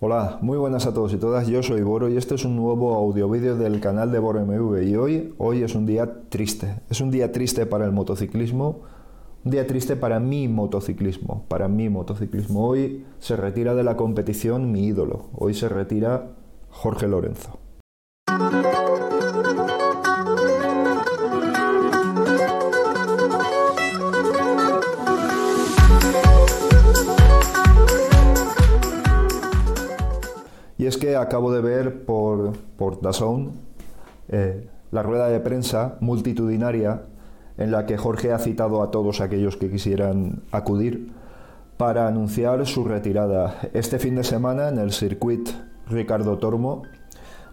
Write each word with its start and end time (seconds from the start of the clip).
Hola, 0.00 0.38
muy 0.42 0.56
buenas 0.56 0.86
a 0.86 0.94
todos 0.94 1.12
y 1.12 1.16
todas, 1.16 1.48
yo 1.48 1.60
soy 1.60 1.82
Boro 1.82 2.08
y 2.08 2.16
este 2.16 2.36
es 2.36 2.44
un 2.44 2.54
nuevo 2.54 2.94
audio 2.94 3.28
vídeo 3.28 3.56
del 3.56 3.80
canal 3.80 4.12
de 4.12 4.20
Boro 4.20 4.46
MV 4.46 4.84
y 4.84 4.94
hoy, 4.94 5.34
hoy 5.38 5.64
es 5.64 5.74
un 5.74 5.86
día 5.86 6.20
triste, 6.28 6.76
es 6.88 7.00
un 7.00 7.10
día 7.10 7.32
triste 7.32 7.66
para 7.66 7.84
el 7.84 7.90
motociclismo, 7.90 8.82
un 9.44 9.50
día 9.50 9.66
triste 9.66 9.96
para 9.96 10.20
mi 10.20 10.46
motociclismo, 10.46 11.46
para 11.48 11.66
mi 11.66 11.88
motociclismo. 11.88 12.64
Hoy 12.64 13.06
se 13.18 13.34
retira 13.34 13.74
de 13.74 13.82
la 13.82 13.96
competición 13.96 14.70
mi 14.70 14.86
ídolo, 14.86 15.30
hoy 15.34 15.52
se 15.52 15.68
retira 15.68 16.28
Jorge 16.70 17.08
Lorenzo. 17.08 17.57
Acabo 31.16 31.52
de 31.52 31.60
ver 31.60 32.04
por, 32.04 32.52
por 32.76 33.00
DAZN 33.00 33.50
eh, 34.28 34.68
la 34.90 35.02
rueda 35.02 35.28
de 35.28 35.40
prensa 35.40 35.96
multitudinaria 36.00 37.02
en 37.56 37.70
la 37.70 37.86
que 37.86 37.98
Jorge 37.98 38.32
ha 38.32 38.38
citado 38.38 38.82
a 38.82 38.90
todos 38.90 39.20
aquellos 39.20 39.56
que 39.56 39.70
quisieran 39.70 40.42
acudir 40.52 41.12
para 41.76 42.06
anunciar 42.08 42.66
su 42.66 42.84
retirada. 42.84 43.60
Este 43.72 43.98
fin 43.98 44.16
de 44.16 44.24
semana 44.24 44.68
en 44.68 44.78
el 44.78 44.92
circuit 44.92 45.48
Ricardo 45.88 46.38
Tormo 46.38 46.82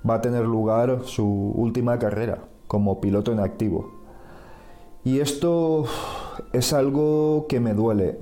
va 0.07 0.15
a 0.15 0.21
tener 0.21 0.45
lugar 0.45 1.01
su 1.05 1.25
última 1.55 1.97
carrera 1.99 2.39
como 2.67 3.01
piloto 3.01 3.31
en 3.31 3.39
activo. 3.39 3.91
Y 5.03 5.19
esto 5.19 5.85
es 6.53 6.73
algo 6.73 7.45
que 7.47 7.59
me 7.59 7.73
duele. 7.73 8.19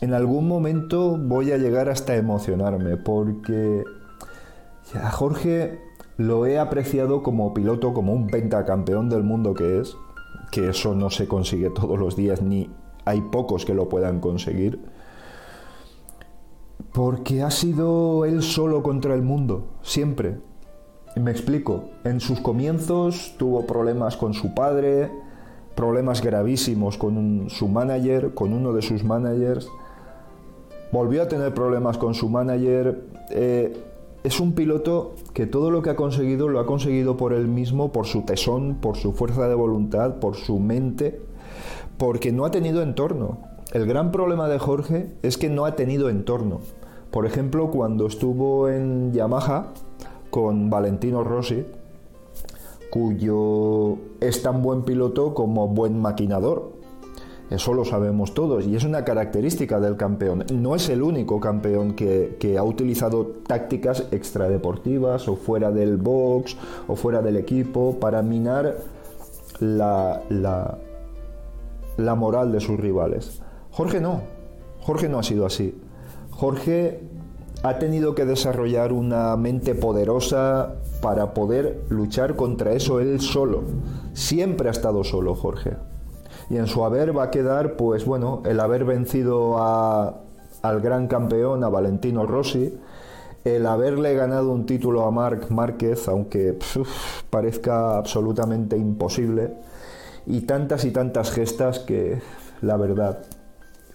En 0.00 0.14
algún 0.14 0.48
momento 0.48 1.16
voy 1.16 1.52
a 1.52 1.58
llegar 1.58 1.88
hasta 1.88 2.16
emocionarme 2.16 2.96
porque 2.96 3.84
a 4.94 5.10
Jorge 5.10 5.80
lo 6.16 6.46
he 6.46 6.58
apreciado 6.58 7.22
como 7.22 7.54
piloto, 7.54 7.94
como 7.94 8.12
un 8.12 8.28
pentacampeón 8.28 9.08
del 9.08 9.22
mundo 9.22 9.54
que 9.54 9.80
es, 9.80 9.96
que 10.50 10.68
eso 10.68 10.94
no 10.94 11.10
se 11.10 11.26
consigue 11.26 11.70
todos 11.70 11.98
los 11.98 12.16
días, 12.16 12.42
ni 12.42 12.70
hay 13.04 13.20
pocos 13.20 13.64
que 13.64 13.74
lo 13.74 13.88
puedan 13.88 14.20
conseguir, 14.20 14.80
porque 16.92 17.42
ha 17.42 17.50
sido 17.50 18.24
él 18.24 18.42
solo 18.42 18.82
contra 18.82 19.14
el 19.14 19.22
mundo, 19.22 19.66
siempre. 19.82 20.38
Me 21.16 21.30
explico, 21.30 21.90
en 22.04 22.20
sus 22.20 22.40
comienzos 22.40 23.34
tuvo 23.38 23.66
problemas 23.66 24.16
con 24.16 24.34
su 24.34 24.54
padre, 24.54 25.10
problemas 25.74 26.22
gravísimos 26.22 26.98
con 26.98 27.48
su 27.48 27.68
manager, 27.68 28.34
con 28.34 28.52
uno 28.52 28.72
de 28.72 28.82
sus 28.82 29.04
managers, 29.04 29.68
volvió 30.92 31.22
a 31.22 31.28
tener 31.28 31.54
problemas 31.54 31.98
con 31.98 32.14
su 32.14 32.28
manager, 32.28 33.04
eh, 33.30 33.91
es 34.24 34.38
un 34.38 34.52
piloto 34.52 35.14
que 35.34 35.46
todo 35.46 35.70
lo 35.70 35.82
que 35.82 35.90
ha 35.90 35.96
conseguido 35.96 36.48
lo 36.48 36.60
ha 36.60 36.66
conseguido 36.66 37.16
por 37.16 37.32
él 37.32 37.48
mismo, 37.48 37.90
por 37.90 38.06
su 38.06 38.22
tesón, 38.22 38.76
por 38.80 38.96
su 38.96 39.12
fuerza 39.12 39.48
de 39.48 39.54
voluntad, 39.54 40.16
por 40.16 40.36
su 40.36 40.58
mente, 40.58 41.20
porque 41.98 42.32
no 42.32 42.44
ha 42.44 42.50
tenido 42.50 42.82
entorno. 42.82 43.38
El 43.72 43.86
gran 43.86 44.12
problema 44.12 44.48
de 44.48 44.58
Jorge 44.58 45.12
es 45.22 45.38
que 45.38 45.48
no 45.48 45.64
ha 45.64 45.74
tenido 45.74 46.08
entorno. 46.08 46.60
Por 47.10 47.26
ejemplo, 47.26 47.70
cuando 47.70 48.06
estuvo 48.06 48.68
en 48.68 49.12
Yamaha 49.12 49.72
con 50.30 50.70
Valentino 50.70 51.24
Rossi, 51.24 51.64
cuyo 52.90 53.96
es 54.20 54.42
tan 54.42 54.62
buen 54.62 54.82
piloto 54.82 55.34
como 55.34 55.68
buen 55.68 56.00
maquinador. 56.00 56.81
Eso 57.52 57.74
lo 57.74 57.84
sabemos 57.84 58.32
todos 58.32 58.66
y 58.66 58.76
es 58.76 58.84
una 58.84 59.04
característica 59.04 59.78
del 59.78 59.98
campeón. 59.98 60.46
No 60.54 60.74
es 60.74 60.88
el 60.88 61.02
único 61.02 61.38
campeón 61.38 61.92
que, 61.92 62.56
ha 62.58 62.62
utilizado 62.62 63.26
tácticas 63.46 64.06
extradeportivas 64.10 65.28
o 65.28 65.36
fuera 65.36 65.70
del 65.70 65.98
box 65.98 66.56
o 66.88 66.96
fuera 66.96 67.20
del 67.20 67.36
equipo 67.36 67.98
para 68.00 68.22
minar 68.22 68.78
la, 69.60 70.22
la, 70.30 70.78
la 71.98 72.14
moral 72.14 72.52
de 72.52 72.60
sus 72.60 72.80
rivales. 72.80 73.42
Jorge 73.70 74.00
no. 74.00 74.22
Jorge 74.80 75.10
no 75.10 75.18
ha 75.18 75.22
sido 75.22 75.44
así. 75.44 75.78
Jorge 76.30 77.02
ha 77.62 77.78
tenido 77.78 78.14
que 78.14 78.24
desarrollar 78.24 78.94
una 78.94 79.36
mente 79.36 79.74
poderosa 79.74 80.76
para 81.02 81.34
poder 81.34 81.84
luchar 81.90 82.34
contra 82.34 82.72
eso 82.72 82.98
él 82.98 83.20
solo. 83.20 83.64
Siempre 84.14 84.68
ha 84.68 84.72
estado 84.72 85.04
solo 85.04 85.34
Jorge 85.34 85.91
y 86.52 86.58
en 86.58 86.66
su 86.66 86.84
haber 86.84 87.16
va 87.16 87.24
a 87.24 87.30
quedar, 87.30 87.76
pues 87.76 88.04
bueno, 88.04 88.42
el 88.44 88.60
haber 88.60 88.84
vencido 88.84 89.56
al 89.58 90.80
gran 90.82 91.06
campeón, 91.06 91.64
a 91.64 91.70
Valentino 91.70 92.26
Rossi, 92.26 92.78
el 93.42 93.64
haberle 93.64 94.14
ganado 94.14 94.52
un 94.52 94.66
título 94.66 95.06
a 95.06 95.10
Marc 95.10 95.48
Márquez, 95.48 96.08
aunque 96.08 96.58
parezca 97.30 97.96
absolutamente 97.96 98.76
imposible, 98.76 99.54
y 100.26 100.42
tantas 100.42 100.84
y 100.84 100.90
tantas 100.90 101.30
gestas 101.30 101.78
que, 101.78 102.20
la 102.60 102.76
verdad, 102.76 103.20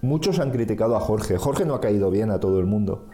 muchos 0.01 0.39
han 0.39 0.49
criticado 0.49 0.95
a 0.95 0.99
Jorge. 0.99 1.37
Jorge 1.37 1.63
no 1.63 1.75
ha 1.75 1.79
caído 1.79 2.09
bien 2.09 2.31
a 2.31 2.39
todo 2.39 2.59
el 2.59 2.65
mundo. 2.65 3.05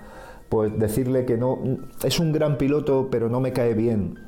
Pues 0.48 0.80
decirle 0.80 1.26
que 1.26 1.36
no, 1.36 1.60
es 2.02 2.18
un 2.22 2.32
gran 2.32 2.58
piloto, 2.58 3.10
pero 3.12 3.28
no 3.28 3.42
me 3.42 3.52
cae 3.52 3.74
bien 3.74 4.20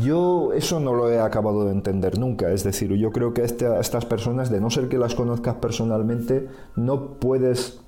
yo 0.00 0.52
eso 0.52 0.80
no 0.80 0.94
lo 0.94 1.10
he 1.10 1.18
acabado 1.18 1.64
de 1.64 1.72
entender 1.72 2.18
nunca. 2.18 2.50
Es 2.52 2.64
decir, 2.64 2.92
yo 2.94 3.10
creo 3.10 3.34
que 3.34 3.42
a 3.42 3.44
estas 3.44 4.04
personas, 4.04 4.50
de 4.50 4.60
no 4.60 4.70
ser 4.70 4.88
que 4.88 4.98
las 4.98 5.14
conozcas 5.14 5.56
personalmente, 5.56 6.48
no 6.76 7.14
puedes, 7.18 7.80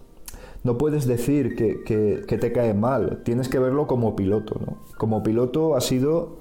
no 0.64 0.78
puedes 0.78 1.06
decir 1.06 1.54
que, 1.54 2.24
te 2.26 2.52
cae 2.52 2.74
mal. 2.74 3.22
Tienes 3.24 3.48
que 3.48 3.58
verlo 3.58 3.86
como 3.86 4.16
piloto. 4.16 4.58
Como 4.96 5.22
piloto 5.22 5.76
ha 5.76 5.80
sido, 5.80 6.38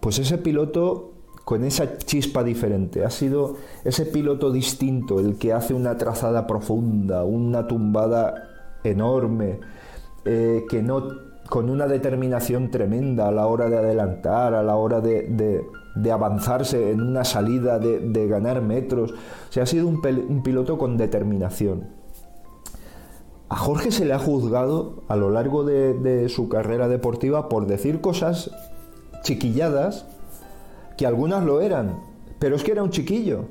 pues 0.00 0.18
ese 0.18 0.38
piloto 0.38 1.12
con 1.44 1.62
esa 1.64 1.98
chispa 1.98 2.42
diferente. 2.42 3.04
Ha 3.04 3.10
sido 3.10 3.56
ese 3.84 4.06
piloto 4.06 4.50
distinto, 4.50 5.20
el 5.20 5.36
que 5.36 5.52
hace 5.52 5.74
una 5.74 5.96
trazada 5.98 6.46
profunda, 6.46 7.24
una 7.24 7.68
tumbada 7.68 8.48
enorme, 8.82 9.60
eh, 10.24 10.64
que 10.68 10.82
no 10.82 11.33
con 11.48 11.70
una 11.70 11.86
determinación 11.86 12.70
tremenda 12.70 13.28
a 13.28 13.32
la 13.32 13.46
hora 13.46 13.68
de 13.68 13.78
adelantar, 13.78 14.54
a 14.54 14.62
la 14.62 14.76
hora 14.76 15.00
de, 15.00 15.64
avanzarse 16.12 16.90
en 16.90 17.00
una 17.00 17.24
salida, 17.24 17.78
de, 17.78 18.28
ganar 18.28 18.62
metros. 18.62 19.12
O 19.12 19.52
sea, 19.52 19.64
ha 19.64 19.66
sido 19.66 19.86
un, 19.86 20.42
piloto 20.42 20.78
con 20.78 20.96
determinación. 20.96 21.88
A 23.48 23.56
Jorge 23.56 23.92
se 23.92 24.04
le 24.04 24.14
ha 24.14 24.18
juzgado 24.18 25.04
a 25.08 25.16
lo 25.16 25.30
largo 25.30 25.64
de, 25.64 26.28
su 26.28 26.48
carrera 26.48 26.88
deportiva 26.88 27.48
por 27.48 27.66
decir 27.66 28.00
cosas 28.00 28.50
chiquilladas, 29.22 30.06
que 30.96 31.06
algunas 31.06 31.44
lo 31.44 31.60
eran, 31.60 32.00
pero 32.38 32.56
es 32.56 32.64
que 32.64 32.72
era 32.72 32.82
un 32.82 32.90
chiquillo. 32.90 33.46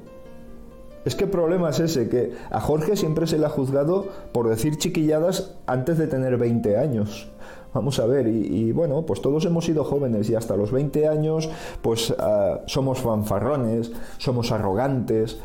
Es 1.06 1.16
que 1.16 1.25
el 1.25 1.30
problema 1.30 1.70
es 1.70 1.81
ese, 1.81 2.08
que 2.08 2.34
a 2.50 2.62
Jorge 2.62 2.96
siempre 2.96 3.28
se 3.28 3.38
le 3.38 3.46
ha 3.46 3.50
juzgado 3.50 4.08
por 4.31 4.48
decir 4.48 4.78
chiquilladas 4.78 5.54
antes 5.68 5.98
de 5.98 6.08
tener 6.08 6.38
20 6.38 6.78
años. 6.78 7.30
Vamos 7.73 8.00
a 8.00 8.06
ver, 8.06 8.28
y, 8.28 8.72
bueno, 8.72 9.03
pues 9.06 9.22
todos 9.22 9.45
hemos 9.45 9.66
sido 9.66 9.84
jóvenes 9.84 10.29
y 10.29 10.35
hasta 10.35 10.56
los 10.56 10.72
20 10.72 11.07
años 11.07 11.50
pues 11.81 12.13
ah, 12.19 12.61
somos 12.67 13.00
fanfarrones, 13.00 13.91
somos 14.19 14.51
arrogantes, 14.51 15.39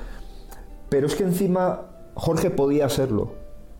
pero 0.91 1.07
es 1.07 1.15
que 1.15 1.25
encima 1.25 1.87
Jorge 2.15 2.51
podía 2.51 2.89
serlo. 2.91 3.31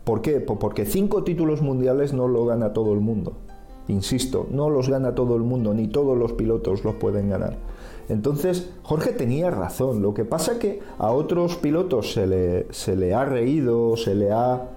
¿Por 0.05 0.23
qué? 0.23 0.41
Porque 0.41 0.87
cinco 0.87 1.25
títulos 1.25 1.61
mundiales 1.61 2.15
no 2.15 2.29
lo 2.29 2.47
gana 2.47 2.73
todo 2.73 2.95
el 2.95 3.01
mundo. 3.01 3.35
Insisto, 3.89 4.47
no 4.51 4.71
los 4.71 4.89
gana 4.89 5.15
todo 5.15 5.37
el 5.37 5.43
mundo, 5.43 5.75
ni 5.75 5.87
todos 5.87 6.17
los 6.17 6.33
pilotos 6.33 6.85
los 6.85 6.95
pueden 6.95 7.29
ganar. 7.29 7.57
Entonces, 8.09 8.71
Jorge 8.83 9.13
tenía 9.13 9.51
razón. 9.51 10.01
Lo 10.01 10.15
que 10.15 10.25
pasa 10.25 10.59
que 10.59 10.81
a 10.99 11.11
otros 11.11 11.57
pilotos 11.57 12.13
se 12.15 12.27
le, 12.27 12.73
se 12.73 12.97
le 12.97 13.15
ha 13.15 13.25
reído, 13.25 13.97
se 13.97 14.15
le 14.15 14.31
ha 14.31 14.69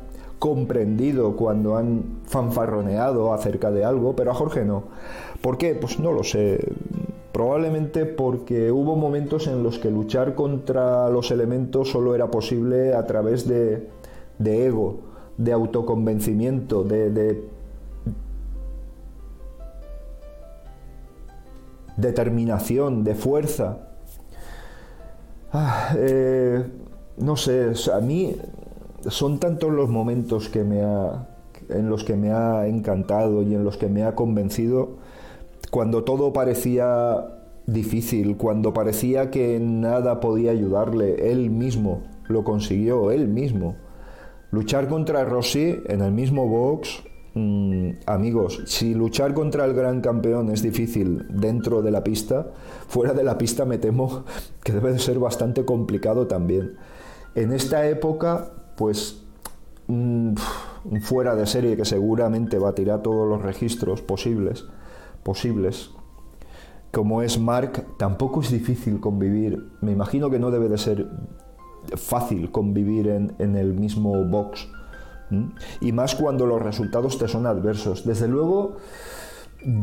comprendido 0.41 1.35
cuando 1.35 1.77
han 1.77 2.21
fanfarroneado 2.25 3.31
acerca 3.31 3.69
de 3.69 3.85
algo, 3.85 4.15
pero 4.15 4.31
a 4.31 4.33
Jorge 4.33 4.65
no. 4.65 4.85
¿Por 5.39 5.59
qué? 5.59 5.75
Pues 5.75 5.99
no 5.99 6.11
lo 6.11 6.23
sé. 6.23 6.73
Probablemente 7.31 8.07
porque 8.07 8.71
hubo 8.71 8.95
momentos 8.95 9.45
en 9.45 9.61
los 9.61 9.77
que 9.77 9.91
luchar 9.91 10.33
contra 10.33 11.11
los 11.11 11.29
elementos 11.29 11.91
solo 11.91 12.15
era 12.15 12.31
posible 12.31 12.95
a 12.95 13.05
través 13.05 13.47
de, 13.47 13.87
de 14.39 14.65
ego, 14.65 15.01
de 15.37 15.51
autoconvencimiento, 15.51 16.83
de, 16.85 17.11
de 17.11 17.43
determinación, 21.97 23.03
de 23.03 23.13
fuerza. 23.13 23.89
Ah, 25.53 25.93
eh, 25.97 26.65
no 27.17 27.35
sé, 27.35 27.73
a 27.93 27.99
mí 27.99 28.35
son 29.07 29.39
tantos 29.39 29.71
los 29.71 29.89
momentos 29.89 30.49
que 30.49 30.63
me 30.63 30.81
ha, 30.81 31.27
en 31.69 31.89
los 31.89 32.03
que 32.03 32.15
me 32.15 32.31
ha 32.31 32.67
encantado 32.67 33.41
y 33.41 33.55
en 33.55 33.63
los 33.63 33.77
que 33.77 33.87
me 33.87 34.03
ha 34.03 34.15
convencido, 34.15 34.97
cuando 35.69 36.03
todo 36.03 36.33
parecía 36.33 37.25
difícil, 37.65 38.37
cuando 38.37 38.73
parecía 38.73 39.31
que 39.31 39.59
nada 39.59 40.19
podía 40.19 40.51
ayudarle, 40.51 41.31
él 41.31 41.49
mismo 41.49 42.03
lo 42.27 42.43
consiguió, 42.43 43.11
él 43.11 43.27
mismo. 43.27 43.75
Luchar 44.51 44.87
contra 44.87 45.23
Rossi 45.23 45.81
en 45.87 46.01
el 46.01 46.11
mismo 46.11 46.47
box, 46.47 47.03
mm, 47.35 47.89
amigos, 48.05 48.63
si 48.65 48.93
luchar 48.93 49.33
contra 49.33 49.63
el 49.65 49.73
gran 49.73 50.01
campeón 50.01 50.49
es 50.51 50.61
difícil 50.61 51.25
dentro 51.29 51.81
de 51.81 51.91
la 51.91 52.03
pista, 52.03 52.47
fuera 52.87 53.13
de 53.13 53.23
la 53.23 53.37
pista 53.37 53.63
me 53.65 53.77
temo 53.77 54.25
que 54.63 54.73
debe 54.73 54.91
de 54.91 54.99
ser 54.99 55.19
bastante 55.19 55.63
complicado 55.63 56.27
también. 56.27 56.75
En 57.33 57.53
esta 57.53 57.87
época, 57.87 58.51
pues 58.81 59.21
fuera 61.01 61.35
de 61.35 61.45
serie 61.45 61.77
que 61.77 61.85
seguramente 61.85 62.57
tirar 62.73 63.03
todos 63.03 63.29
los 63.29 63.43
registros 63.43 64.01
posibles, 64.01 64.65
posibles, 65.21 65.91
como 66.89 67.21
es 67.21 67.39
Mark, 67.39 67.85
tampoco 67.97 68.41
es 68.41 68.49
difícil 68.49 68.99
convivir. 68.99 69.69
Me 69.81 69.91
imagino 69.91 70.31
que 70.31 70.39
no 70.39 70.49
debe 70.49 70.67
de 70.67 70.79
ser 70.79 71.07
fácil 71.95 72.49
convivir 72.49 73.07
en, 73.07 73.55
el 73.55 73.75
mismo 73.75 74.25
box. 74.25 74.67
Y 75.79 75.91
más 75.91 76.15
cuando 76.15 76.47
los 76.47 76.59
resultados 76.59 77.19
te 77.19 77.27
son 77.27 77.45
adversos. 77.45 78.03
Desde 78.03 78.27
luego, 78.27 78.77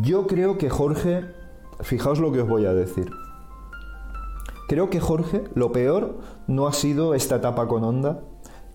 yo 0.03 0.27
creo 0.27 0.59
que 0.59 0.71
Jorge, 0.71 1.25
fijaos 1.83 2.19
lo 2.19 2.33
que 2.33 2.41
os 2.41 2.49
voy 2.49 2.67
a 2.67 2.75
decir. 2.75 3.09
Creo 4.67 4.91
que 4.91 4.99
Jorge, 4.99 5.45
lo 5.55 5.71
peor 5.71 6.19
no 6.49 6.67
ha 6.67 6.73
sido 6.73 7.15
esta 7.15 7.37
etapa 7.37 7.69
con 7.69 7.85
Honda 7.85 8.23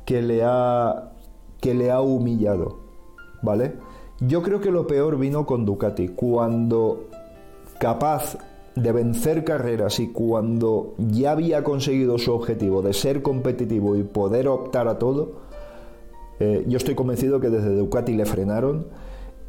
que 0.05 0.21
le 0.21 0.43
ha, 0.43 1.11
que 1.61 1.73
le 1.73 1.91
ha 1.91 2.01
humillado. 2.01 2.79
¿Vale? 3.41 3.75
Yo 4.19 4.41
creo 4.41 4.61
que 4.61 4.71
lo 4.71 4.87
peor 4.87 5.17
vino 5.17 5.45
con 5.45 5.65
Ducati. 5.65 6.09
Cuando 6.09 7.09
capaz 7.79 8.37
de 8.75 8.91
vencer 8.91 9.43
carreras 9.43 9.99
y 9.99 10.07
cuando 10.07 10.95
ya 10.97 11.31
había 11.31 11.63
conseguido 11.63 12.17
su 12.17 12.33
objetivo 12.33 12.81
de 12.81 12.93
ser 12.93 13.21
competitivo 13.21 13.95
y 13.95 14.03
poder 14.03 14.47
optar 14.47 14.87
a 14.87 14.97
todo, 14.97 15.43
eh, 16.39 16.63
yo 16.67 16.77
estoy 16.77 16.95
convencido 16.95 17.39
que 17.39 17.49
desde 17.49 17.75
Ducati 17.75 18.13
le 18.13 18.25
frenaron 18.25 18.87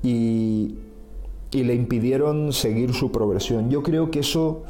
y, 0.03 0.79
le 1.53 1.75
impidieron 1.75 2.53
seguir 2.53 2.95
su 2.95 3.13
progresión. 3.13 3.71
Yo 3.71 3.85
creo 3.85 4.11
que 4.11 4.19
eso, 4.19 4.65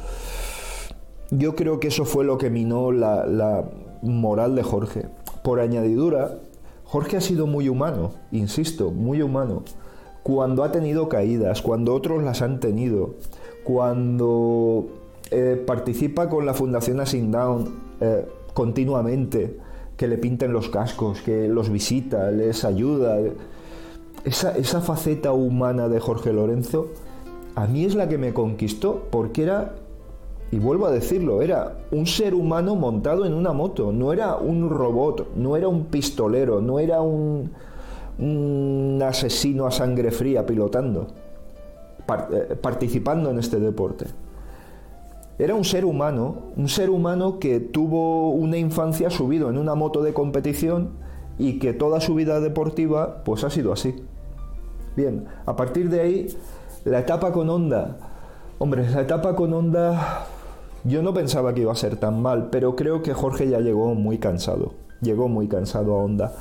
yo 1.31 1.55
creo 1.55 1.79
que 1.79 1.87
eso 1.87 2.05
fue 2.05 2.23
lo 2.23 2.37
que 2.37 2.51
minó 2.51 2.91
la, 2.91 3.25
la 3.25 3.67
moral 4.03 4.53
de 4.53 4.61
Jorge. 4.61 5.07
Por 5.45 5.59
añadidura, 5.59 6.39
Jorge 6.85 7.17
ha 7.17 7.21
sido 7.21 7.45
muy 7.45 7.69
humano, 7.69 8.13
insisto, 8.31 8.89
muy 8.89 9.21
humano. 9.21 9.61
Cuando 10.23 10.63
ha 10.63 10.71
tenido 10.71 11.07
caídas, 11.07 11.61
cuando 11.61 11.93
otros 11.93 12.23
las 12.23 12.41
han 12.41 12.59
tenido 12.59 13.13
cuando 13.63 14.87
eh, 15.29 15.63
participa 15.63 16.29
con 16.29 16.47
la 16.47 16.55
Fundación 16.55 16.99
Asing 16.99 17.29
Down 17.29 17.75
eh, 18.01 18.25
continuamente, 18.55 19.59
que 19.95 20.07
le 20.07 20.17
pinten 20.17 20.51
los 20.51 20.69
cascos, 20.69 21.21
que 21.21 21.47
los 21.47 21.69
visita, 21.69 22.31
les 22.31 22.65
ayuda. 22.65 23.19
Esa, 24.23 24.57
esa 24.57 24.81
faceta 24.81 25.31
humana 25.31 25.89
de 25.89 25.99
Jorge 25.99 26.33
Lorenzo, 26.33 26.87
a 27.53 27.67
mí 27.67 27.85
es 27.85 27.93
la 27.93 28.09
que 28.09 28.17
me 28.17 28.33
conquistó, 28.33 29.09
porque 29.11 29.43
era 29.43 29.75
y 30.51 30.59
vuelvo 30.59 30.85
a 30.85 30.91
decirlo, 30.91 31.41
era 31.41 31.75
un 31.91 32.05
ser 32.05 32.33
humano 32.33 32.75
montado 32.75 33.25
en 33.25 33.33
una 33.33 33.51
moto, 33.51 33.91
no 33.91 34.13
era 34.13 34.35
un 34.35 34.69
robot, 34.69 35.35
no 35.35 35.57
era 35.57 35.67
un 35.67 35.85
pistolero, 35.85 36.61
no 36.61 36.79
era 36.79 37.01
un, 37.01 37.51
asesino 39.03 39.65
a 39.65 39.71
sangre 39.71 40.11
fría 40.11 40.45
pilotando. 40.45 41.07
Eh, 42.07 42.55
participando 42.61 43.31
en 43.31 43.39
este 43.39 43.59
deporte. 43.59 44.05
Era 45.39 45.55
un 45.55 45.65
ser 45.65 45.83
humano, 45.83 46.53
un 46.55 46.69
ser 46.69 46.89
humano 46.91 47.39
que 47.39 47.59
tuvo 47.59 48.29
una 48.29 48.57
infancia 48.57 49.09
subido 49.09 49.49
en 49.49 49.57
una 49.57 49.73
moto 49.73 50.03
de 50.03 50.13
competición 50.13 50.91
y 51.39 51.57
que 51.59 51.73
toda 51.73 51.99
su 51.99 52.13
vida 52.15 52.39
deportiva 52.39 53.23
pues 53.25 53.43
ha 53.43 53.49
sido 53.49 53.73
así. 53.73 53.95
Bien, 54.95 55.25
a 55.45 55.55
partir 55.55 55.89
de 55.89 55.99
ahí, 55.99 56.27
la 56.85 56.99
etapa 56.99 57.33
con 57.33 57.49
Honda. 57.49 57.97
Hombre, 58.59 58.89
la 58.89 59.01
etapa 59.01 59.35
con 59.35 59.51
Honda 59.51 60.27
yo 60.85 61.01
no 61.01 61.13
pensaba 61.13 61.53
que 61.53 61.61
iba 61.61 61.71
a 61.71 61.75
ser 61.75 61.97
tan 61.97 62.21
mal, 62.21 62.49
pero 62.51 62.75
creo 62.75 63.01
que 63.01 63.13
Jorge 63.13 63.49
ya 63.49 63.59
llegó 63.59 63.93
muy 63.95 64.17
cansado. 64.17 64.73
Llegó 65.01 65.27
muy 65.27 65.47
cansado 65.47 65.93
a 65.93 66.03
Honda. 66.03 66.33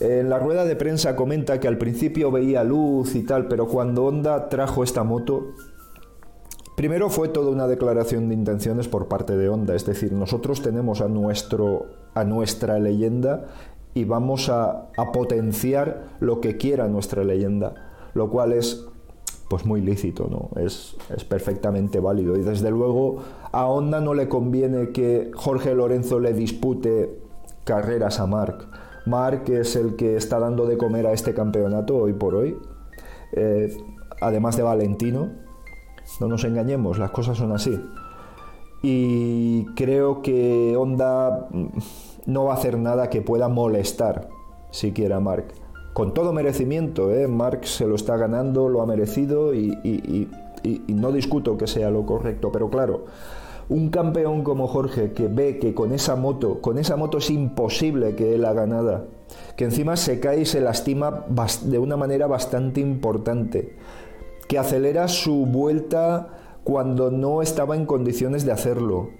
En 0.00 0.30
la 0.30 0.38
rueda 0.38 0.64
de 0.64 0.76
prensa 0.76 1.14
comenta 1.14 1.60
que 1.60 1.68
al 1.68 1.76
principio 1.76 2.30
veía 2.30 2.64
luz 2.64 3.14
y 3.14 3.22
tal, 3.22 3.48
pero 3.48 3.68
cuando 3.68 4.06
Honda 4.06 4.48
trajo 4.48 4.82
esta 4.82 5.04
moto, 5.04 5.54
primero 6.74 7.10
fue 7.10 7.28
toda 7.28 7.50
una 7.50 7.66
declaración 7.66 8.28
de 8.28 8.34
intenciones 8.34 8.88
por 8.88 9.08
parte 9.08 9.36
de 9.36 9.50
Honda, 9.50 9.74
es 9.74 9.84
decir, 9.84 10.12
nosotros 10.12 10.62
tenemos 10.62 11.02
a, 11.02 11.08
nuestro, 11.08 11.88
a 12.14 12.24
nuestra 12.24 12.78
leyenda 12.78 13.48
y 13.92 14.04
vamos 14.04 14.48
a, 14.48 14.88
potenciar 15.12 16.08
lo 16.20 16.40
que 16.40 16.56
quiera 16.56 16.88
nuestra 16.88 17.24
leyenda, 17.24 17.74
lo 18.14 18.30
cual 18.30 18.52
es 18.54 18.86
pues 19.50 19.66
muy 19.66 19.80
lícito, 19.80 20.28
¿no? 20.30 20.48
Es, 20.62 20.96
es, 21.14 21.24
perfectamente 21.24 21.98
válido. 21.98 22.36
Y 22.36 22.42
desde 22.42 22.70
luego 22.70 23.16
a 23.50 23.66
Honda 23.66 24.00
no 24.00 24.14
le 24.14 24.28
conviene 24.28 24.90
que 24.90 25.32
Jorge 25.34 25.74
Lorenzo 25.74 26.20
le 26.20 26.32
dispute 26.32 27.18
carreras 27.64 28.20
a 28.20 28.28
Marc. 28.28 28.68
Mark 29.06 29.42
es 29.48 29.74
el 29.74 29.96
que 29.96 30.14
está 30.14 30.38
dando 30.38 30.66
de 30.66 30.78
comer 30.78 31.04
a 31.08 31.12
este 31.12 31.34
campeonato 31.34 31.96
hoy 31.96 32.12
por 32.12 32.36
hoy, 32.36 32.56
eh, 33.32 33.76
además 34.20 34.56
de 34.56 34.62
Valentino. 34.62 35.30
No 36.20 36.28
nos 36.28 36.44
engañemos, 36.44 37.00
las 37.00 37.10
cosas 37.10 37.36
son 37.36 37.50
así. 37.50 37.76
Y 38.82 39.64
creo 39.74 40.22
que 40.22 40.76
Honda 40.76 41.48
no 42.24 42.44
va 42.44 42.54
a 42.54 42.56
hacer 42.56 42.78
nada 42.78 43.10
que 43.10 43.20
pueda 43.20 43.48
molestar 43.48 44.28
siquiera 44.70 45.16
a 45.16 45.20
Mark. 45.20 45.46
Con 46.00 46.14
todo 46.14 46.32
merecimiento, 46.32 47.12
¿eh? 47.12 47.28
Mark 47.28 47.66
se 47.66 47.86
lo 47.86 47.94
está 47.94 48.16
ganando, 48.16 48.70
lo 48.70 48.80
ha 48.80 48.86
merecido 48.86 49.52
y 49.52 50.30
no 50.88 51.12
discuto 51.12 51.58
que 51.58 51.66
sea 51.66 51.90
lo 51.90 52.06
correcto, 52.06 52.50
pero 52.50 52.70
claro, 52.70 53.04
un 53.68 53.90
campeón 53.90 54.42
como 54.42 54.66
Jorge 54.66 55.12
que 55.12 55.28
ve 55.28 55.58
que 55.58 55.74
con 55.74 55.92
esa 55.92 56.16
moto, 56.16 56.62
con 56.62 56.78
esa 56.78 56.96
moto 56.96 57.18
es 57.18 57.28
imposible 57.28 58.14
que 58.14 58.34
él 58.34 58.46
haga 58.46 58.66
nada, 58.66 59.04
que 59.56 59.64
encima 59.64 59.94
se 59.98 60.20
cae 60.20 60.40
y 60.40 60.46
se 60.46 60.62
lastima 60.62 61.26
de 61.64 61.78
una 61.78 61.98
manera 61.98 62.26
bastante 62.26 62.80
importante, 62.80 63.76
que 64.48 64.58
acelera 64.58 65.06
su 65.06 65.44
vuelta 65.44 66.28
cuando 66.64 67.10
no 67.10 67.42
estaba 67.42 67.76
en 67.76 67.84
condiciones 67.84 68.46
de 68.46 68.52
hacerlo, 68.52 69.10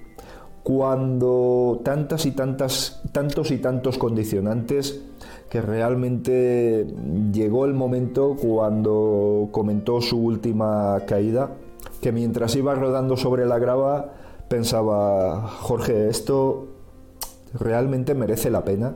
cuando 0.63 1.81
tantas 1.85 2.25
y 2.25 2.33
tantas, 2.33 3.00
tantos 3.13 3.51
y 3.51 3.59
tantos 3.59 3.99
condicionantes 3.99 5.03
que 5.49 5.61
realmente 5.61 6.87
llegó 7.33 7.65
el 7.65 7.75
momento 7.75 8.37
cuando 8.41 9.49
comentó 9.51 10.01
su 10.01 10.19
última 10.19 11.01
caída, 11.07 11.51
que 12.01 12.13
mientras 12.13 12.55
iba 12.55 12.75
rodando 12.75 13.17
sobre 13.17 13.47
la 13.47 13.59
grava 13.59 14.13
pensaba, 14.49 15.49
Jorge, 15.49 16.09
esto 16.09 16.69
realmente 17.59 18.15
merece 18.15 18.51
la 18.51 18.65
pena. 18.65 18.95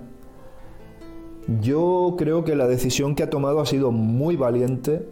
Yo 1.61 2.15
creo 2.17 2.45
que 2.45 2.57
la 2.57 2.67
decisión 2.67 3.15
que 3.15 3.25
ha 3.25 3.31
tomado 3.31 3.61
ha 3.61 3.67
sido 3.67 3.93
muy 3.93 4.37
valiente. 4.37 5.09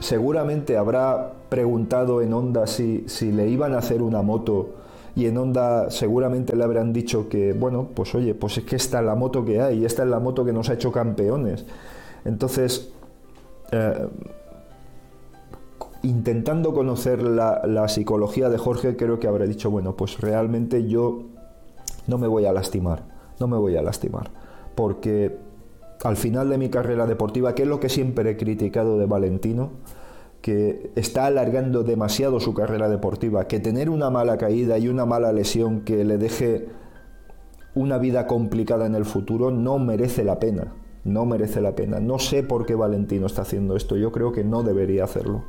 Seguramente 0.00 0.76
habrá 0.76 1.32
preguntado 1.48 2.20
en 2.20 2.34
Honda 2.34 2.66
si, 2.66 3.04
si 3.06 3.32
le 3.32 3.48
iban 3.48 3.72
a 3.72 3.78
hacer 3.78 4.02
una 4.02 4.20
moto 4.20 4.74
y 5.16 5.24
en 5.26 5.38
Honda 5.38 5.90
seguramente 5.90 6.54
le 6.54 6.62
habrán 6.62 6.92
dicho 6.92 7.28
que, 7.28 7.54
bueno, 7.54 7.88
pues 7.94 8.14
oye, 8.14 8.34
pues 8.34 8.58
es 8.58 8.64
que 8.64 8.76
esta 8.76 9.00
es 9.00 9.06
la 9.06 9.14
moto 9.14 9.44
que 9.44 9.62
hay 9.62 9.84
esta 9.84 10.02
es 10.02 10.10
la 10.10 10.20
moto 10.20 10.44
que 10.44 10.52
nos 10.52 10.68
ha 10.68 10.74
hecho 10.74 10.92
campeones. 10.92 11.64
Entonces, 12.26 12.92
eh, 13.72 14.08
intentando 16.02 16.74
conocer 16.74 17.22
la, 17.22 17.88
psicología 17.88 18.50
de 18.50 18.58
Jorge, 18.58 18.96
creo 18.96 19.18
que 19.18 19.26
habré 19.26 19.48
dicho, 19.48 19.70
bueno, 19.70 19.96
pues 19.96 20.20
realmente 20.20 20.86
yo 20.86 21.22
no 22.06 22.18
me 22.18 22.28
voy 22.28 22.44
a 22.44 22.52
lastimar, 22.52 23.04
no 23.40 23.48
me 23.48 23.56
voy 23.56 23.74
a 23.76 23.82
lastimar, 23.82 24.30
porque 24.74 25.36
al 26.04 26.16
final 26.16 26.50
de 26.50 26.58
mi 26.58 26.68
carrera 26.68 27.06
deportiva, 27.06 27.54
que 27.54 27.62
es 27.62 27.68
lo 27.68 27.80
que 27.80 27.88
siempre 27.88 28.30
he 28.30 28.36
criticado 28.36 28.98
de 28.98 29.06
Valentino, 29.06 29.70
que 30.46 30.92
está 30.94 31.26
alargando 31.26 31.82
demasiado 31.82 32.38
su 32.38 32.54
carrera 32.54 32.88
deportiva, 32.88 33.48
que 33.48 33.58
tener 33.58 33.90
una 33.90 34.10
mala 34.10 34.38
caída 34.38 34.78
y 34.78 34.86
una 34.86 35.04
mala 35.04 35.32
lesión 35.32 35.80
que 35.80 36.04
le 36.04 36.18
deje 36.18 36.68
una 37.74 37.98
vida 37.98 38.28
complicada 38.28 38.86
en 38.86 38.94
el 38.94 39.04
futuro 39.04 39.50
no 39.50 39.80
merece 39.80 40.22
la 40.22 40.38
pena, 40.38 40.72
no 41.02 41.26
merece 41.26 41.60
la 41.60 41.74
pena. 41.74 41.98
No 41.98 42.20
sé 42.20 42.44
por 42.44 42.64
qué 42.64 42.76
Valentino 42.76 43.26
está 43.26 43.42
haciendo 43.42 43.74
esto, 43.74 43.96
yo 43.96 44.12
creo 44.12 44.30
que 44.30 44.44
no 44.44 44.62
debería 44.62 45.02
hacerlo. 45.02 45.42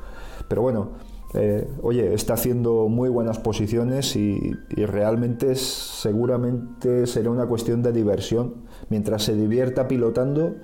Pero 0.47 0.63
bueno, 0.63 0.93
eh, 1.35 1.69
oye, 1.83 2.15
está 2.15 2.33
haciendo 2.33 2.87
muy 2.89 3.09
buenas 3.09 3.37
posiciones 3.37 4.15
y, 4.15 4.55
realmente 4.75 5.53
seguramente 5.53 7.05
será 7.05 7.29
una 7.29 7.45
cuestión 7.45 7.83
de 7.83 7.91
diversión 7.91 8.63
mientras 8.89 9.21
se 9.21 9.35
divierta 9.35 9.87
pilotando. 9.87 10.55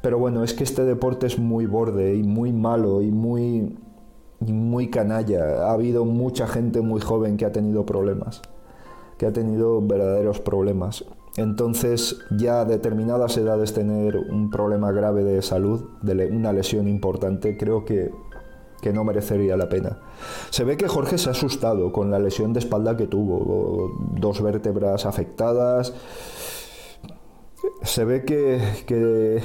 Pero 0.00 0.18
bueno, 0.18 0.44
es 0.44 0.54
que 0.54 0.64
este 0.64 0.84
deporte 0.84 1.26
es 1.26 1.38
muy 1.38 1.66
borde 1.66 2.14
y 2.14 2.22
muy 2.22 2.52
malo 2.52 3.02
y 3.02 3.10
muy, 3.10 3.76
y 4.40 4.52
muy 4.52 4.90
canalla. 4.90 5.66
Ha 5.66 5.72
habido 5.72 6.04
mucha 6.04 6.46
gente 6.46 6.80
muy 6.80 7.00
joven 7.00 7.36
que 7.36 7.44
ha 7.44 7.52
tenido 7.52 7.84
problemas, 7.84 8.42
que 9.16 9.26
ha 9.26 9.32
tenido 9.32 9.80
verdaderos 9.82 10.40
problemas. 10.40 11.04
entonces 11.36 12.18
ya 12.36 12.60
a 12.60 12.64
determinadas 12.64 13.36
edades 13.36 13.72
tener 13.72 14.16
un 14.16 14.50
problema 14.50 14.90
grave 14.90 15.22
de 15.22 15.40
salud, 15.42 15.84
una 16.32 16.52
lesión 16.52 16.88
importante, 16.88 17.56
creo 17.56 17.84
que, 17.84 18.10
que, 18.80 18.92
no 18.92 19.04
merecería 19.04 19.56
la 19.56 19.68
pena. 19.68 19.98
Se 20.50 20.64
ve 20.64 20.76
que 20.76 20.88
Jorge 20.88 21.16
se 21.18 21.28
ha 21.28 21.32
asustado 21.32 21.92
con 21.92 22.10
la 22.10 22.18
lesión 22.18 22.52
de 22.52 22.60
espalda 22.60 22.96
que 22.96 23.06
tuvo, 23.06 23.92
dos 24.16 24.42
vértebras 24.42 25.06
afectadas. 25.06 25.92
Se 27.82 28.04
ve 28.04 28.24
que, 28.24 28.60
que, 28.86 29.40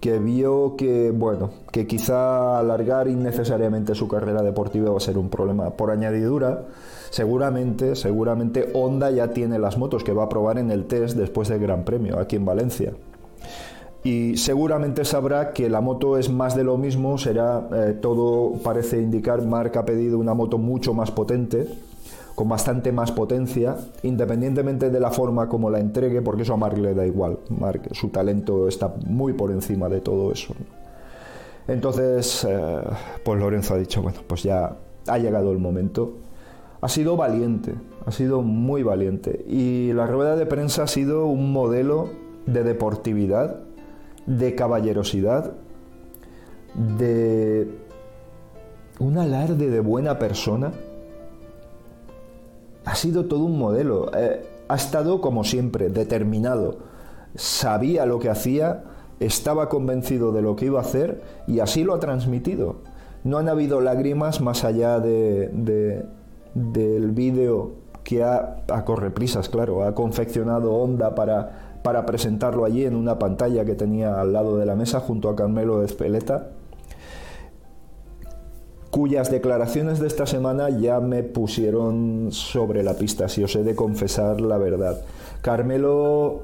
que 0.00 0.18
vio 0.18 0.76
que, 0.76 1.10
bueno, 1.10 1.50
que 1.72 1.86
quizá 1.86 2.58
alargar 2.58 3.08
innecesariamente 3.08 3.94
su 3.94 4.06
carrera 4.06 4.42
deportiva 4.42 4.90
va 4.90 4.96
a 4.96 5.00
ser 5.00 5.18
un 5.18 5.28
problema. 5.28 5.70
Por 5.70 5.90
añadidura, 5.90 6.66
seguramente, 7.10 7.96
seguramente 7.96 8.70
Honda 8.74 9.10
ya 9.10 9.32
tiene 9.32 9.58
las 9.58 9.76
motos 9.76 10.04
que 10.04 10.12
va 10.12 10.24
a 10.24 10.28
probar 10.28 10.58
en 10.58 10.70
el 10.70 10.86
test 10.86 11.16
después 11.16 11.48
del 11.48 11.60
Gran 11.60 11.84
Premio 11.84 12.18
aquí 12.18 12.36
en 12.36 12.44
Valencia. 12.44 12.92
Y 14.04 14.36
seguramente 14.36 15.04
sabrá 15.04 15.52
que 15.52 15.68
la 15.68 15.80
moto 15.80 16.16
es 16.16 16.30
más 16.30 16.54
de 16.54 16.62
lo 16.62 16.78
mismo, 16.78 17.18
será, 17.18 17.68
eh, 17.74 17.98
todo 18.00 18.52
parece 18.62 19.02
indicar, 19.02 19.44
Mark 19.44 19.76
ha 19.76 19.84
pedido 19.84 20.18
una 20.18 20.34
moto 20.34 20.56
mucho 20.56 20.94
más 20.94 21.10
potente, 21.10 21.66
con 22.38 22.48
bastante 22.48 22.92
más 22.92 23.10
potencia, 23.10 23.76
independientemente 24.04 24.90
de 24.90 25.00
la 25.00 25.10
forma 25.10 25.48
como 25.48 25.70
la 25.70 25.80
entregue, 25.80 26.22
porque 26.22 26.42
eso 26.42 26.54
a 26.54 26.56
Mark 26.56 26.78
le 26.78 26.94
da 26.94 27.04
igual. 27.04 27.40
Mark, 27.48 27.88
su 27.90 28.10
talento 28.10 28.68
está 28.68 28.94
muy 29.06 29.32
por 29.32 29.50
encima 29.50 29.88
de 29.88 30.00
todo 30.00 30.30
eso. 30.30 30.54
Entonces, 31.66 32.46
eh, 32.48 32.80
pues 33.24 33.40
Lorenzo 33.40 33.74
ha 33.74 33.78
dicho, 33.78 34.02
bueno, 34.02 34.20
pues 34.24 34.44
ya 34.44 34.76
ha 35.08 35.18
llegado 35.18 35.50
el 35.50 35.58
momento. 35.58 36.18
Ha 36.80 36.88
sido 36.88 37.16
valiente, 37.16 37.74
ha 38.06 38.12
sido 38.12 38.40
muy 38.42 38.84
valiente. 38.84 39.44
Y 39.48 39.92
la 39.92 40.06
rueda 40.06 40.36
de 40.36 40.46
prensa 40.46 40.84
ha 40.84 40.86
sido 40.86 41.26
un 41.26 41.52
modelo 41.52 42.08
de 42.46 42.62
deportividad, 42.62 43.64
de 44.26 44.54
caballerosidad, 44.54 45.54
de 46.96 47.66
un 49.00 49.18
alarde 49.18 49.70
de 49.70 49.80
buena 49.80 50.20
persona 50.20 50.70
ha 52.84 52.94
sido 52.94 53.26
todo 53.26 53.44
un 53.44 53.58
modelo. 53.58 54.10
Eh, 54.14 54.46
ha 54.68 54.74
estado, 54.76 55.20
como 55.20 55.44
siempre, 55.44 55.88
determinado. 55.88 56.78
Sabía 57.34 58.06
lo 58.06 58.18
que 58.18 58.30
hacía, 58.30 58.84
estaba 59.20 59.68
convencido 59.68 60.32
de 60.32 60.42
lo 60.42 60.56
que 60.56 60.66
iba 60.66 60.78
a 60.78 60.82
hacer 60.82 61.22
y 61.46 61.60
así 61.60 61.84
lo 61.84 61.94
ha 61.94 62.00
transmitido. 62.00 62.76
No 63.24 63.38
han 63.38 63.48
habido 63.48 63.80
lágrimas 63.80 64.40
más 64.40 64.64
allá 64.64 65.00
de, 65.00 66.04
del 66.54 67.10
vídeo 67.12 67.72
que 68.04 68.22
ha, 68.22 68.62
a 68.68 68.84
correprisas, 68.84 69.48
claro, 69.48 69.82
ha 69.82 69.94
confeccionado 69.94 70.72
Onda 70.72 71.14
para, 71.14 71.78
para 71.82 72.06
presentarlo 72.06 72.64
allí 72.64 72.84
en 72.84 72.96
una 72.96 73.18
pantalla 73.18 73.64
que 73.64 73.74
tenía 73.74 74.20
al 74.20 74.32
lado 74.32 74.56
de 74.56 74.64
la 74.64 74.76
mesa 74.76 75.00
junto 75.00 75.28
a 75.28 75.36
Carmelo 75.36 75.82
Espeleta 75.82 76.48
cuyas 78.98 79.30
declaraciones 79.30 80.00
de 80.00 80.08
esta 80.08 80.26
semana 80.26 80.70
ya 80.70 80.98
me 80.98 81.22
pusieron 81.22 82.32
sobre 82.32 82.82
la 82.82 82.94
pista, 82.94 83.28
si 83.28 83.44
os 83.44 83.54
he 83.54 83.62
de 83.62 83.76
confesar 83.76 84.40
la 84.40 84.58
verdad. 84.58 85.00
Carmelo 85.40 86.40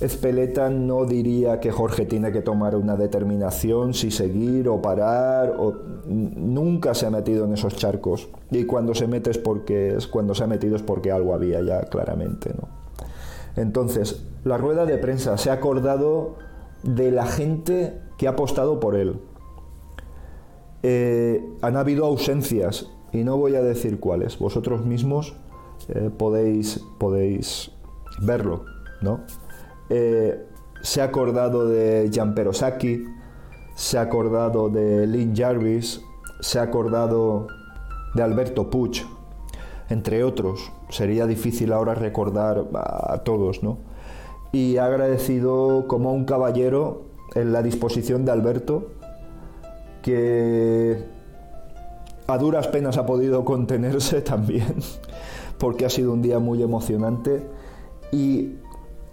Espeleta 0.00 0.70
no 0.70 1.04
diría 1.04 1.60
que 1.60 1.70
Jorge 1.70 2.04
tiene 2.04 2.32
que 2.32 2.42
tomar 2.42 2.74
una 2.74 2.96
determinación, 2.96 3.94
si 3.94 4.10
seguir 4.10 4.68
o 4.68 4.82
parar, 4.82 5.54
o... 5.56 5.72
nunca 6.06 6.94
se 6.94 7.06
ha 7.06 7.10
metido 7.10 7.44
en 7.44 7.52
esos 7.52 7.76
charcos. 7.76 8.28
Y 8.50 8.64
cuando 8.64 8.92
se 8.92 9.06
mete 9.06 9.30
es 9.30 9.38
porque 9.38 9.96
cuando 10.10 10.34
se 10.34 10.42
ha 10.42 10.48
metido 10.48 10.74
es 10.74 10.82
porque 10.82 11.12
algo 11.12 11.32
había 11.32 11.62
ya 11.62 11.82
claramente, 11.82 12.50
¿no? 12.60 12.66
Entonces, 13.54 14.26
la 14.42 14.58
rueda 14.58 14.84
de 14.84 14.98
prensa 14.98 15.38
se 15.38 15.50
ha 15.50 15.52
acordado 15.52 16.34
de 16.82 17.12
la 17.12 17.26
gente 17.26 18.00
que 18.18 18.26
ha 18.26 18.30
apostado 18.30 18.80
por 18.80 18.96
él, 18.96 19.20
eh, 20.86 21.42
han 21.62 21.78
habido 21.78 22.04
ausencias 22.04 22.90
y 23.10 23.24
no 23.24 23.38
voy 23.38 23.54
a 23.54 23.62
decir 23.62 23.98
cuáles. 24.00 24.38
Vosotros 24.38 24.84
mismos 24.84 25.34
eh, 25.88 26.10
podéis, 26.14 26.84
podéis 26.98 27.70
verlo, 28.20 28.66
¿no? 29.00 29.20
Eh, 29.88 30.44
se 30.82 31.00
ha 31.00 31.04
acordado 31.04 31.66
de 31.66 32.10
Gianpero 32.12 32.52
Sacchi, 32.52 33.02
se 33.74 33.96
ha 33.96 34.02
acordado 34.02 34.68
de 34.68 35.06
Lynn 35.06 35.34
Jarvis, 35.34 36.02
se 36.40 36.58
ha 36.58 36.62
acordado 36.64 37.46
de 38.14 38.22
Alberto 38.22 38.68
Puig, 38.68 39.06
entre 39.88 40.22
otros. 40.22 40.70
Sería 40.90 41.26
difícil 41.26 41.72
ahora 41.72 41.94
recordar 41.94 42.66
a 42.74 43.22
todos, 43.24 43.62
¿no? 43.62 43.78
Y 44.52 44.76
ha 44.76 44.84
agradecido 44.84 45.86
como 45.88 46.12
un 46.12 46.26
caballero 46.26 47.04
en 47.34 47.54
la 47.54 47.62
disposición 47.62 48.26
de 48.26 48.32
Alberto 48.32 48.90
que 50.04 51.02
a 52.26 52.36
duras 52.36 52.68
penas 52.68 52.98
ha 52.98 53.06
podido 53.06 53.42
contenerse 53.42 54.20
también, 54.20 54.74
porque 55.58 55.86
ha 55.86 55.90
sido 55.90 56.12
un 56.12 56.20
día 56.20 56.38
muy 56.38 56.62
emocionante. 56.62 57.42
Y 58.12 58.56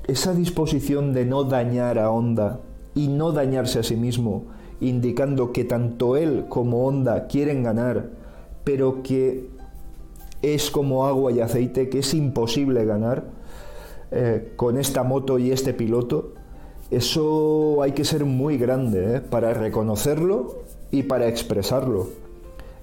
esa 0.05 0.33
disposición 0.33 1.13
de 1.13 1.25
no 1.25 1.45
dañar 1.45 1.97
a 1.97 2.11
Honda 2.11 2.59
y 2.93 3.07
no 3.07 3.31
dañarse 3.31 3.79
a 3.79 3.83
sí 3.83 3.95
mismo, 3.95 4.47
indicando 4.81 5.53
que 5.53 5.63
tanto 5.63 6.17
él 6.17 6.45
como 6.49 6.85
Honda 6.85 7.27
quieren 7.27 7.63
ganar, 7.63 8.09
pero 8.65 9.01
que 9.01 9.49
es 10.41 10.69
como 10.71 11.05
agua 11.05 11.31
y 11.31 11.39
aceite, 11.39 11.87
que 11.87 11.99
es 11.99 12.13
imposible 12.13 12.83
ganar 12.83 13.23
eh, 14.11 14.51
con 14.57 14.77
esta 14.77 15.03
moto 15.03 15.39
y 15.39 15.51
este 15.51 15.73
piloto, 15.73 16.33
eso 16.89 17.81
hay 17.81 17.93
que 17.93 18.03
ser 18.03 18.25
muy 18.25 18.57
grande 18.57 19.15
eh, 19.15 19.21
para 19.21 19.53
reconocerlo 19.53 20.65
y 20.91 21.03
para 21.03 21.27
expresarlo. 21.27 22.09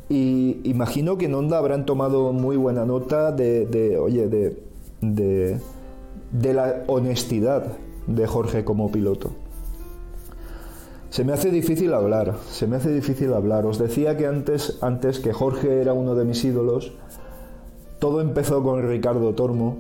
Y 0.09 0.61
imagino 0.65 1.19
que 1.19 1.27
en 1.27 1.35
Honda 1.35 1.59
habrán 1.59 1.85
tomado 1.85 2.33
muy 2.33 2.57
buena 2.57 2.87
nota 2.87 3.31
de, 3.31 3.99
oye, 3.99 4.29
de, 4.29 4.57
de, 5.01 6.55
la 6.55 6.83
honestidad 6.87 7.77
de 8.07 8.27
Jorge 8.27 8.65
como 8.65 8.91
piloto. 8.91 9.33
Se 11.11 11.25
me 11.25 11.33
hace 11.33 11.51
difícil 11.51 11.93
hablar, 11.95 12.37
se 12.51 12.67
me 12.67 12.77
hace 12.77 12.93
difícil 12.93 13.33
hablar. 13.35 13.67
Os 13.67 13.79
decía 13.79 14.17
que 14.17 14.27
antes, 14.27 14.79
antes 14.83 15.21
que 15.21 15.33
Jorge 15.33 15.81
era 15.81 15.93
uno 15.93 16.15
de 16.15 16.25
mis 16.25 16.45
ídolos. 16.45 16.93
Todo 17.99 18.21
empezó 18.21 18.63
con 18.63 18.89
Ricardo 18.89 19.35
Tormo, 19.35 19.79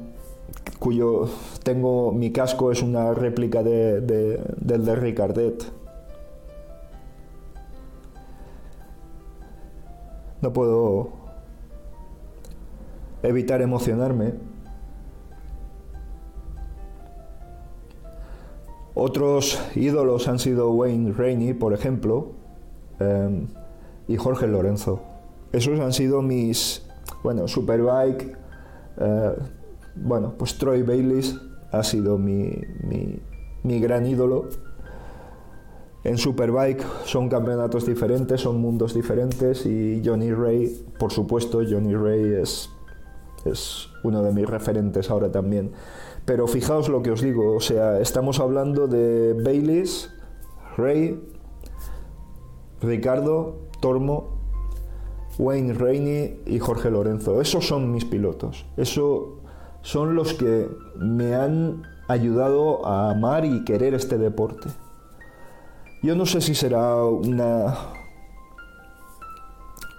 cuyo 0.78 1.28
tengo 1.62 2.12
mi 2.12 2.32
casco 2.32 2.72
es 2.72 2.82
una 2.82 3.14
réplica 3.14 3.62
de, 3.62 4.00
del 4.00 4.84
de 4.84 4.96
Ricardet, 4.96 5.64
no 10.40 10.52
puedo 10.52 11.10
evitar 13.22 13.62
emocionarme. 13.62 14.34
Otros 18.94 19.60
ídolos 19.74 20.26
han 20.28 20.38
sido 20.38 20.72
Wayne 20.72 21.12
Rainey, 21.12 21.54
por 21.54 21.72
ejemplo, 21.72 22.32
em, 22.98 23.46
y 24.08 24.16
Jorge 24.16 24.46
Lorenzo. 24.48 25.00
Esos 25.52 25.78
han 25.80 25.92
sido 25.92 26.20
mis, 26.22 26.84
bueno, 27.22 27.46
Superbike, 27.46 28.36
eh, 28.98 29.32
bueno, 29.94 30.34
pues 30.36 30.58
Troy 30.58 30.82
Bayliss 30.82 31.40
ha 31.70 31.82
sido 31.82 32.18
mi, 32.18 32.60
mi 33.62 33.80
gran 33.80 34.06
ídolo. 34.06 34.48
En 36.04 36.16
Superbike 36.16 36.84
son 37.04 37.28
campeonatos 37.28 37.84
diferentes, 37.84 38.40
son 38.40 38.60
mundos 38.60 38.94
diferentes 38.94 39.66
y 39.66 40.00
Johnny 40.04 40.32
Ray, 40.32 40.84
por 40.98 41.12
supuesto, 41.12 41.60
Johnny 41.68 41.94
Ray 41.94 42.34
es, 42.40 42.70
es 43.44 43.88
uno 44.04 44.22
de 44.22 44.32
mis 44.32 44.48
referentes 44.48 45.10
ahora 45.10 45.30
también. 45.32 45.72
Pero 46.24 46.46
fijaos 46.46 46.88
lo 46.88 47.02
que 47.02 47.10
os 47.10 47.20
digo, 47.20 47.54
o 47.54 47.60
sea, 47.60 48.00
estamos 48.00 48.38
hablando 48.38 48.86
de 48.86 49.34
Bayliss, 49.42 50.10
Ray, 50.76 51.20
Ricardo, 52.80 53.56
Tormo, 53.80 54.38
Wayne 55.38 55.72
Rainey 55.74 56.42
y 56.46 56.58
Jorge 56.58 56.90
Lorenzo. 56.90 57.40
Esos 57.40 57.66
son 57.66 57.92
mis 57.92 58.04
pilotos. 58.04 58.66
Esos 58.76 59.38
son 59.82 60.14
los 60.14 60.34
que 60.34 60.68
me 60.96 61.34
han 61.34 61.82
ayudado 62.08 62.86
a 62.86 63.10
amar 63.10 63.44
y 63.44 63.64
querer 63.64 63.94
este 63.94 64.18
deporte. 64.18 64.68
Yo 66.02 66.14
no 66.14 66.26
sé 66.26 66.40
si 66.40 66.54
será 66.54 67.02
una, 67.04 67.74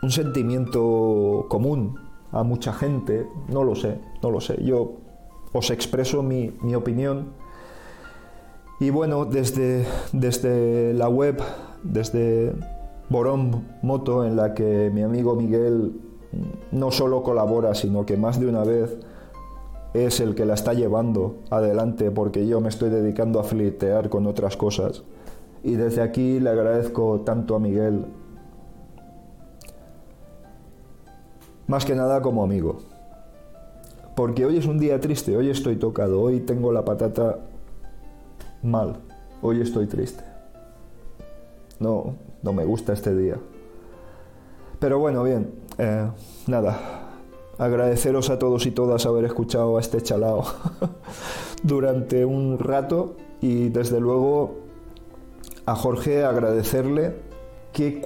un 0.02 0.12
sentimiento 0.12 1.46
común 1.50 2.00
a 2.32 2.44
mucha 2.44 2.72
gente, 2.72 3.28
no 3.50 3.66
lo 3.66 3.76
sé, 3.76 4.00
no 4.22 4.32
lo 4.32 4.40
sé. 4.40 4.64
Yo 4.64 4.94
os 5.52 5.70
expreso 5.72 6.24
mi, 6.24 6.54
opinión. 6.74 7.34
Y 8.80 8.92
bueno, 8.92 9.26
desde, 9.26 9.86
desde 10.14 10.94
la 10.94 11.10
web, 11.10 11.42
desde 11.84 12.54
Borón 13.10 13.68
Moto, 13.82 14.24
en 14.24 14.38
la 14.38 14.54
que 14.54 14.90
mi 14.94 15.02
amigo 15.02 15.36
Miguel 15.36 16.00
no 16.72 16.92
solo 16.92 17.24
colabora, 17.24 17.76
sino 17.76 18.06
que 18.06 18.16
más 18.16 18.40
de 18.40 18.48
una 18.48 18.64
vez 18.64 18.98
es 19.94 20.22
el 20.22 20.34
que 20.36 20.46
la 20.46 20.54
está 20.54 20.74
llevando 20.74 21.40
adelante 21.50 22.12
porque 22.12 22.48
yo 22.48 22.62
me 22.62 22.70
estoy 22.70 22.90
dedicando 22.90 23.40
a 23.40 23.44
flirtear 23.44 24.10
con 24.10 24.28
otras 24.28 24.56
cosas. 24.56 25.04
Y 25.64 25.76
desde 25.76 26.02
aquí 26.02 26.40
le 26.40 26.50
agradezco 26.50 27.22
tanto 27.22 27.56
a 27.56 27.60
Miguel, 27.60 28.06
más 31.68 31.86
que 31.86 31.96
nada 31.96 32.22
como 32.22 32.44
amigo. 32.44 32.80
Porque 34.16 34.46
hoy 34.46 34.58
es 34.58 34.66
un 34.66 34.80
día 34.80 35.00
triste, 35.00 35.38
hoy 35.38 35.50
estoy 35.50 35.76
tocado, 35.78 36.22
hoy 36.22 36.42
tengo 36.42 36.72
la 36.72 36.84
patata 36.84 37.40
mal, 38.64 38.98
hoy 39.42 39.62
estoy 39.62 39.88
triste. 39.88 40.24
No, 41.80 42.16
no 42.42 42.54
me 42.54 42.66
gusta 42.66 42.94
este 42.94 43.16
día. 43.16 43.38
Pero 44.80 45.00
bueno, 45.00 45.24
bien, 45.24 45.54
eh, 45.78 46.10
nada, 46.48 46.80
agradeceros 47.58 48.30
a 48.30 48.40
todos 48.40 48.66
y 48.66 48.72
todas 48.72 49.06
haber 49.06 49.26
escuchado 49.26 49.78
a 49.78 49.82
este 49.82 50.02
chalao 50.02 50.44
durante 51.64 52.26
un 52.26 52.58
rato 52.58 53.16
y 53.42 53.70
desde 53.70 54.00
luego 54.00 54.69
a 55.66 55.76
Jorge 55.76 56.24
agradecerle 56.24 57.14
que 57.74 58.02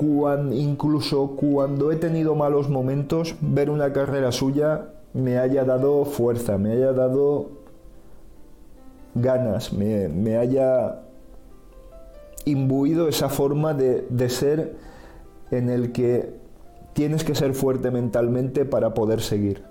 incluso 0.52 1.36
cuando 1.36 1.92
he 1.92 1.96
tenido 1.96 2.36
malos 2.36 2.70
momentos, 2.70 3.36
ver 3.42 3.70
una 3.70 3.94
carrera 3.94 4.32
suya 4.32 4.90
me 5.14 5.38
haya 5.38 5.64
dado 5.64 6.06
fuerza, 6.06 6.58
me 6.58 6.74
haya 6.74 6.92
dado 6.92 7.52
ganas, 9.16 9.72
me, 9.72 10.38
haya 10.38 11.02
imbuido 12.46 13.08
esa 13.08 13.30
forma 13.30 13.74
de, 13.74 14.06
de 14.10 14.30
ser 14.30 14.76
en 15.52 15.70
el 15.70 15.92
que 15.92 16.34
tienes 16.94 17.24
que 17.24 17.36
ser 17.36 17.54
fuerte 17.54 17.92
mentalmente 17.92 18.66
para 18.66 18.94
poder 18.94 19.22
seguir. 19.22 19.64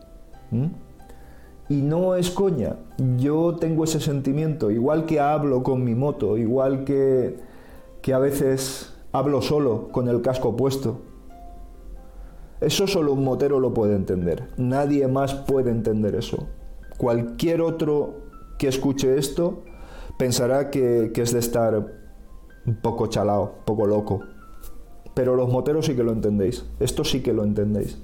Y 1.69 1.83
no 1.83 2.15
es 2.15 2.31
coña, 2.31 2.77
yo 3.17 3.57
tengo 3.57 3.85
ese 3.85 4.01
sentimiento, 4.01 4.71
igual 4.71 5.07
que 5.07 5.21
hablo 5.21 5.63
con 5.63 5.83
mi 5.83 5.95
moto, 5.95 6.37
igual 6.37 6.85
que, 6.85 7.37
que 8.03 8.13
a 8.13 8.19
veces 8.19 8.93
hablo 9.13 9.41
solo 9.41 9.89
con 9.89 10.09
el 10.09 10.21
casco 10.21 10.57
puesto. 10.57 10.99
Eso 12.61 12.87
solo 12.87 13.13
un 13.13 13.25
motero 13.25 13.59
lo 13.59 13.73
puede 13.73 13.97
entender, 13.97 14.49
nadie 14.57 15.09
más 15.09 15.35
puede 15.35 15.71
entender 15.71 16.15
eso. 16.15 16.47
Cualquier 16.99 17.63
otro 17.63 18.15
que 18.59 18.69
escuche 18.69 19.17
esto 19.19 19.63
pensará 20.19 20.71
que, 20.71 21.11
que 21.13 21.23
es 21.23 21.33
de 21.33 21.41
estar 21.41 21.75
un 22.67 22.75
poco 22.77 23.07
chalao, 23.07 23.55
un 23.59 23.65
poco 23.65 23.87
loco. 23.87 24.21
Pero 25.15 25.35
los 25.37 25.51
moteros 25.51 25.87
sí 25.87 25.97
que 25.97 26.05
lo 26.05 26.13
entendéis. 26.13 26.65
Esto 26.79 27.05
sí 27.05 27.21
que 27.23 27.33
lo 27.33 27.45
entendéis. 27.45 27.99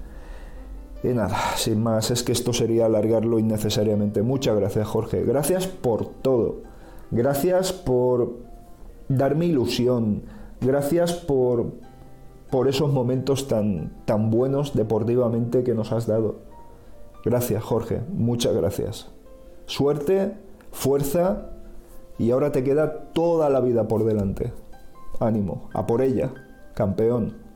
Y 1.02 1.08
nada, 1.08 1.38
sin 1.56 1.80
más, 1.80 2.10
es 2.10 2.22
que 2.22 2.32
esto 2.32 2.52
sería 2.52 2.86
alargarlo 2.86 3.38
innecesariamente. 3.38 4.22
Muchas 4.22 4.56
gracias, 4.56 4.88
Jorge. 4.88 5.22
Gracias 5.22 5.66
por 5.68 6.06
todo. 6.06 6.62
Gracias 7.10 7.72
por 7.72 8.47
darme 9.08 9.46
ilusión. 9.46 10.22
Gracias 10.60 11.12
por, 11.12 11.72
por 12.50 12.68
esos 12.68 12.92
momentos 12.92 13.48
tan, 13.48 13.92
tan 14.04 14.30
buenos 14.30 14.74
deportivamente 14.74 15.62
que 15.64 15.74
nos 15.74 15.92
has 15.92 16.06
dado. 16.06 16.40
Gracias, 17.24 17.62
Jorge. 17.62 18.00
Muchas 18.12 18.54
gracias. 18.54 19.10
Suerte, 19.66 20.34
fuerza 20.72 21.50
y 22.18 22.30
ahora 22.30 22.52
te 22.52 22.64
queda 22.64 23.10
toda 23.12 23.48
la 23.50 23.60
vida 23.60 23.86
por 23.88 24.04
delante. 24.04 24.52
Ánimo, 25.20 25.68
a 25.72 25.86
por 25.86 26.02
ella 26.02 26.32
campeón. 26.74 27.47